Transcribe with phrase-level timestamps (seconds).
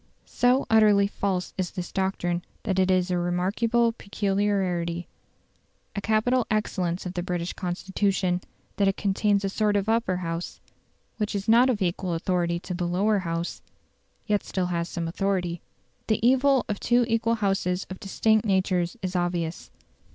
[0.25, 5.07] So utterly false is this doctrine that it is a remarkable peculiarity,
[5.95, 8.41] a capital excellence of the British Constitution,
[8.77, 10.59] that it contains a sort of Upper House,
[11.17, 13.61] which is not of equal authority to the Lower House,
[14.25, 15.61] yet still has some authority.
[16.07, 19.69] The evil of two co equal Houses of distinct natures is obvious.